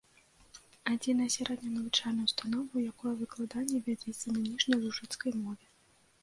Адзіная 0.93 1.27
сярэдняя 1.35 1.73
навучальная 1.73 2.25
ўстанова, 2.29 2.71
у 2.81 2.83
якой 2.91 3.13
выкладанне 3.21 3.83
вядзецца 3.91 4.25
на 4.35 4.39
ніжнялужыцкай 4.49 5.31
мове. 5.45 5.65